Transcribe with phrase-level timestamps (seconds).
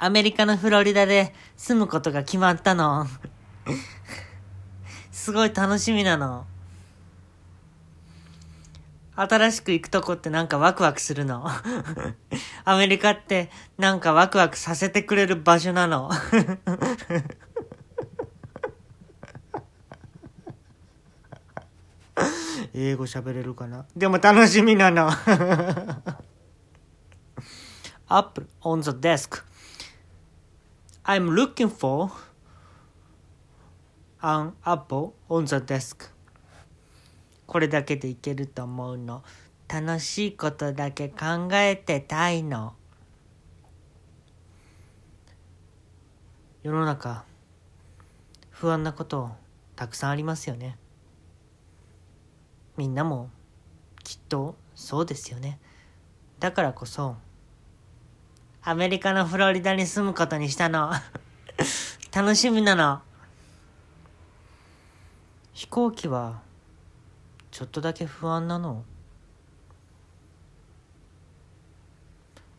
[0.00, 3.06] アメリカのフロリダで住むことが決まったの。
[5.10, 6.46] すごい楽しみなの。
[9.16, 11.44] 新しく行くとこってなんかワクワクするの。
[12.64, 16.08] アメリカってなんかワクワクさせてくれる場所なの。
[22.72, 23.84] 英語喋れるかな？
[23.96, 25.10] でも楽しみなの。
[28.06, 29.47] Apple on the desk.
[31.08, 32.10] I'm looking for
[34.20, 36.10] an apple on the desk.
[37.46, 39.24] これだけでいけると思うの。
[39.68, 42.74] 楽しいことだけ考えてたいの。
[46.62, 47.24] 世の中、
[48.50, 49.30] 不安なこと
[49.76, 50.76] たくさんありますよね。
[52.76, 53.30] みんなも
[54.04, 55.58] きっとそうですよね。
[56.38, 57.16] だからこそ、
[58.68, 60.92] アメリカのフロリダに住むことにしたの。
[62.14, 63.00] 楽しみなの。
[65.54, 66.42] 飛行機は、
[67.50, 68.84] ちょっとだけ不安なの。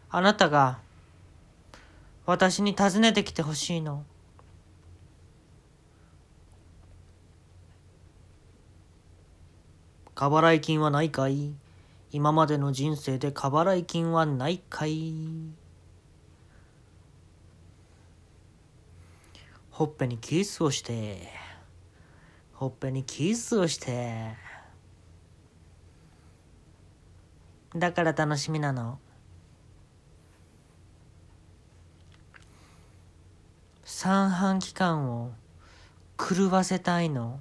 [0.10, 0.80] あなたが、
[2.26, 4.04] 私に尋ねてきてほしいの。
[10.16, 11.54] 過払い金はないかい？
[12.12, 15.59] 今までの人生で過払い金はないかい？
[19.80, 21.30] ほっぺにキスをして
[22.52, 24.36] ほっぺにキスをして。
[27.74, 29.00] だから楽しみなの。
[33.86, 35.32] 三半規管を
[36.18, 37.40] 狂わせたいの。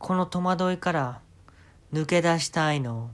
[0.00, 1.20] この戸惑いから
[1.92, 3.12] 抜け出したいの。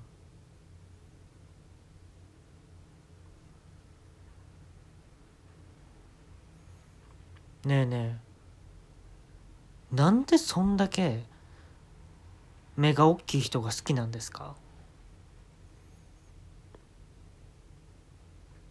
[7.65, 8.21] ねえね
[9.93, 9.97] え。
[9.97, 11.25] なんでそんだけ
[12.77, 14.55] 目が大きい人が好きなんですか？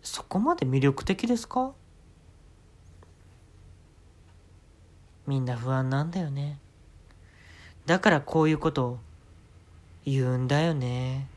[0.02, 1.74] そこまで魅力的ですか？
[5.26, 6.60] みんな不安なんだよね。
[7.86, 9.00] だからこういうこと
[10.06, 11.28] 言うんだよね。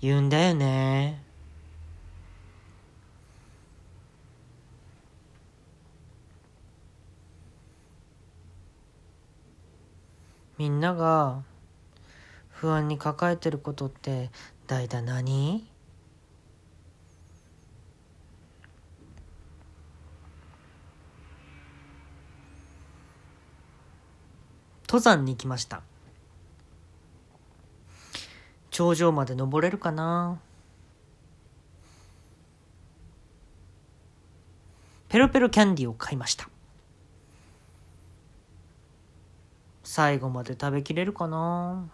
[0.00, 1.24] 言うんだよね。
[10.62, 11.42] みんなが
[12.48, 14.30] 不安に抱えてることって
[14.68, 15.66] 大体何？
[24.86, 25.82] 登山に行きました。
[28.70, 30.38] 頂上まで登れるかな？
[35.08, 36.51] ペロペロキャンディーを買いました。
[39.84, 41.88] 最後まで食べきれるかな？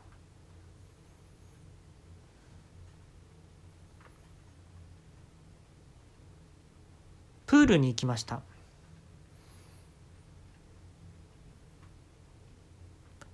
[7.46, 8.42] プールに行きました。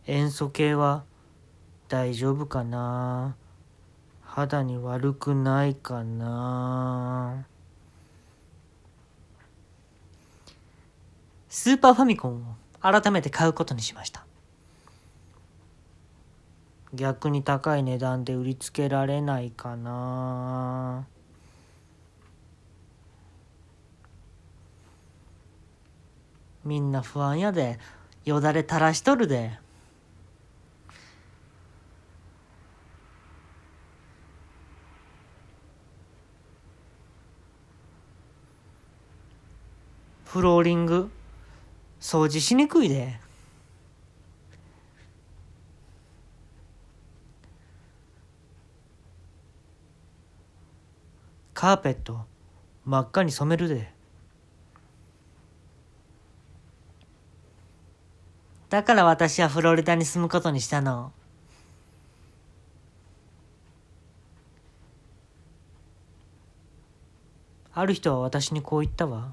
[0.06, 1.02] 塩素系は
[1.88, 3.34] 大丈夫かな？
[4.22, 7.44] 肌に悪くないかな？
[11.48, 14.23] スーパーファミコンを改めて買うことにしました。
[16.94, 21.06] 逆に高い値段で売りつけられないかな。
[26.64, 27.78] みんな不安やで。
[28.24, 29.58] よだれ垂らしとるで。
[40.24, 41.10] フローリング
[42.00, 43.23] 掃除しにくいで。
[51.64, 52.26] カーペット
[52.84, 53.90] 真っ赤に染めるで。
[58.68, 61.10] だから私はフロリダに住むことにしたの。
[67.72, 69.32] ある人は私にこう言ったわ。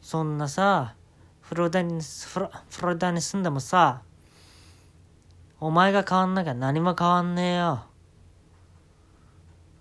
[0.00, 0.94] そんなさ
[1.42, 4.00] フロリダにフロフロリダに住んでもさ
[5.60, 7.84] お前が変わんなきゃ何も変わんねえよ。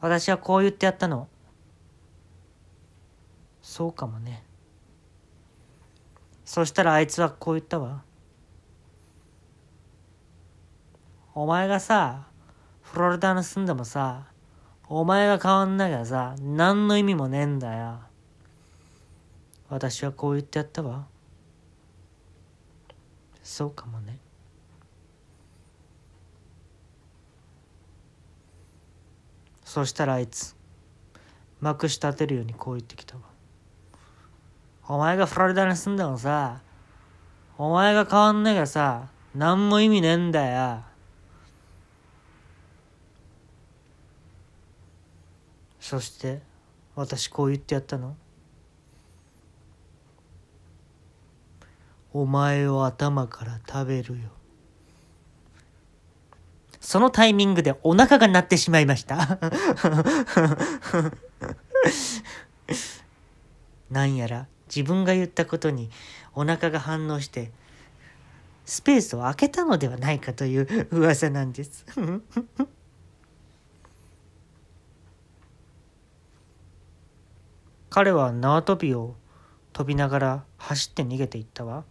[0.04, 1.30] 私はこう言ってやったの
[3.62, 4.44] そうかもね
[6.44, 8.04] そしたらあいつはこう言ったわ
[11.34, 12.28] お前がさ
[12.82, 14.34] フロリダに住んでもさ
[14.90, 18.02] お前が変わんなきゃさ、何の意味もねえんだよ。
[19.70, 21.08] 私はこう言ってやったわ。
[23.42, 24.20] そうかもね。
[29.74, 30.56] そしたらあいつ、
[31.60, 33.22] まくし立てるようにこう言ってきたわ。
[34.88, 36.62] お前がフロリダに住んでもさ、
[37.58, 40.84] お前が変わんなきゃさ、何も意味ねえんだよ。
[45.80, 46.44] そして
[46.94, 48.16] 私こう言ってやったの
[52.14, 54.30] お前を頭から食べるよ
[56.84, 59.40] そのタイミングでお腹が鳴ってしまいました。
[63.90, 65.90] なんやら自分が言ったことに
[66.36, 67.52] お腹が反応して
[68.66, 71.86] スペースを空けたのではないかという噂なんです。
[77.90, 79.16] 彼は縄跳びを
[79.72, 81.86] 飛びながら走って逃げていったわ。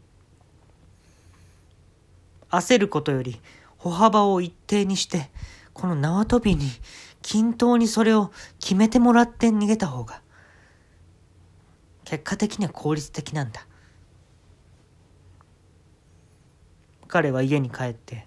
[2.51, 3.41] 焦ることより
[3.83, 5.29] 歩幅を一定にして
[5.73, 6.69] この縄跳びに
[7.21, 8.31] 均等にそれを
[8.61, 10.23] 決めてもらって逃げた方が
[12.05, 13.67] 結果的には効率的なんだ。
[17.09, 18.27] 彼は家に帰って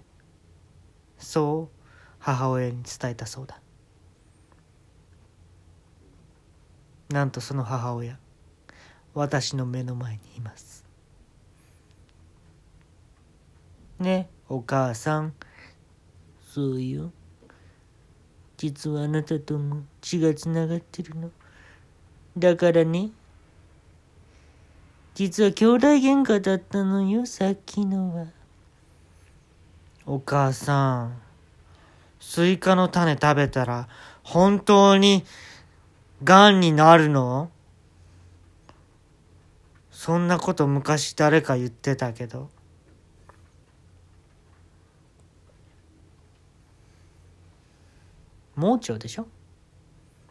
[1.18, 1.82] そう
[2.18, 3.60] 母親に伝えたそうだ。
[7.08, 8.18] なんとその母親
[9.14, 10.84] 私の目の前にいます。
[13.98, 15.32] ねお母さん。
[16.56, 17.12] そうよ。
[18.56, 21.30] 実はあなたとも血がつながってるの。
[22.38, 23.10] だからね
[25.14, 28.26] 実は兄弟喧嘩だったのよさっきのは。
[30.06, 31.18] お母さん
[32.20, 33.86] スイカの種食べたら
[34.22, 35.24] 本当に
[36.24, 37.50] がんになるの？
[39.90, 42.48] そんなこと昔誰か言ってたけど。
[48.56, 49.28] 盲腸でしょ？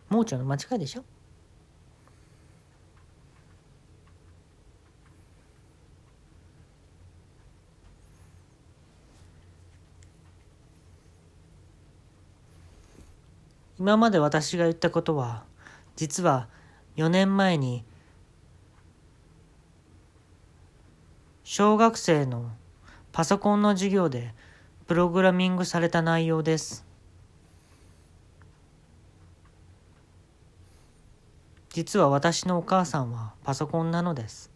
[0.09, 1.03] 盲腸の間違いでしょ？
[13.77, 15.43] 今まで私が言ったことは
[15.97, 16.47] 実は
[16.95, 17.83] 4年前に
[21.43, 22.51] 小学生の
[23.11, 24.33] パソコンの授業で
[24.87, 26.84] プログラミングされた内容です。
[31.75, 34.49] 実は私のお母さんはパソコンなのです。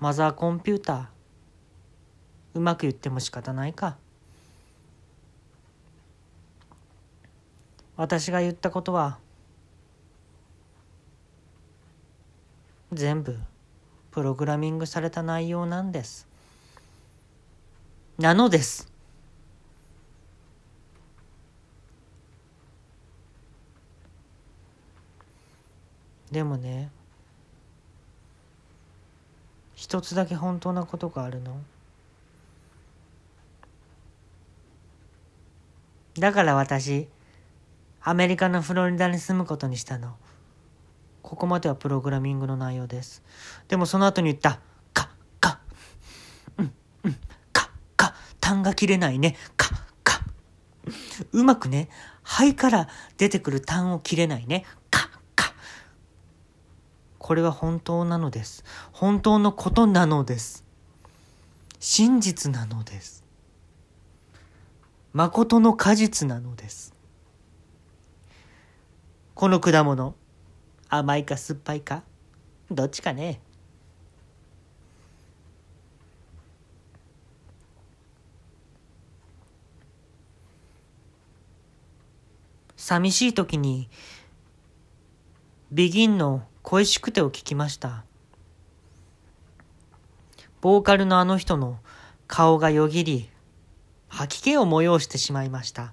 [0.00, 1.06] マザーコンピューター。
[2.54, 3.96] うまく言っても仕方ないか。
[7.96, 9.18] 私が言ったことは
[12.92, 13.38] 全部
[14.10, 16.26] プログラミングされた内容なんです。
[18.18, 18.93] なのです。
[26.34, 26.90] でもね
[29.76, 31.56] 一つだけ本当なことがあるの。
[36.18, 37.06] だから私
[38.00, 40.16] アメリカのフロリダに住むことにしたの。
[41.22, 43.22] ここまではプログラミングの内容です。
[43.68, 44.60] でもその後に言った、
[44.92, 45.60] か、か、
[46.58, 46.72] うん、
[47.04, 47.16] うん、
[47.52, 49.70] か、か、単が切れないね、か、
[50.02, 50.20] か。
[51.32, 51.88] うまくね、
[52.22, 54.64] 肺から出てくる単を切れないね、
[57.24, 58.64] これは本当なのです。
[58.92, 60.62] 本当のことなのです。
[61.80, 63.24] 真実なのです。
[65.14, 66.92] 誠の果実なのです。
[69.34, 70.14] この果物、
[70.90, 72.02] 甘いか酸っぱいか？
[72.70, 73.40] どっちかね
[82.76, 83.88] 寂しい時に
[85.72, 88.04] ビギンの恋しくてを聞きました
[90.62, 91.78] ボーカルのあの人の
[92.26, 93.28] 顔がよぎり
[94.08, 95.92] 吐き気を催してしまいました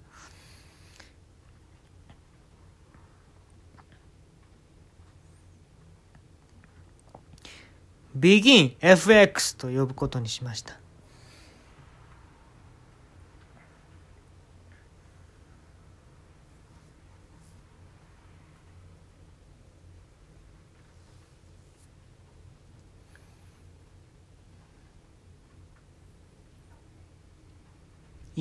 [8.15, 10.77] ビギン FX と呼ぶことにしました。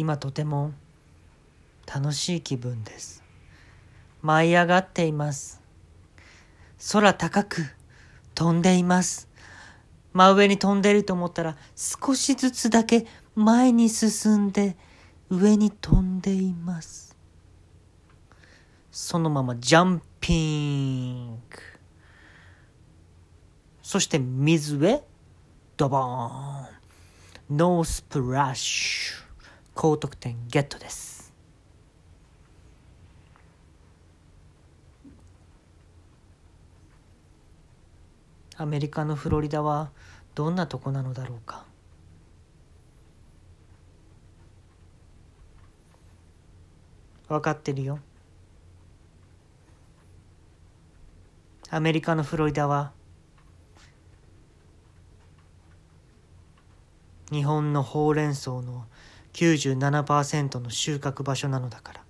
[0.00, 0.73] 今とても
[1.87, 3.23] 楽しい気分です。
[4.23, 5.61] 舞い上がっています。
[6.90, 7.66] 空高く
[8.35, 9.28] 飛んでいます。
[10.14, 13.04] 真上に飛んでいると思ったら少しずつだけ
[13.35, 14.78] 前に進んで
[15.28, 17.14] 上に飛んでいます。
[18.90, 21.40] そのままジャンピング。
[23.83, 25.02] そして水へ
[25.76, 26.80] ドボーン。
[27.50, 29.30] ノースプラッシュ。
[29.83, 31.33] 高得点ゲットです。
[38.59, 39.91] アメリカのフロリダは
[40.35, 41.65] どんなとこなのだろうか。
[47.29, 48.01] わかってるよ。
[51.71, 52.93] アメリカのフロリダは
[57.33, 58.85] 日本のほうれん草の
[59.33, 62.10] 97%の収穫場所なのだから。